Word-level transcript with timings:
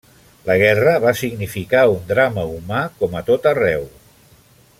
La 0.45 0.53
Guerra 0.61 0.95
va 1.03 1.13
significar 1.19 1.83
un 1.93 2.01
drama 2.13 2.47
humà, 2.55 2.81
com 3.03 3.19
a 3.21 3.25
tot 3.33 3.47
arreu. 3.53 3.87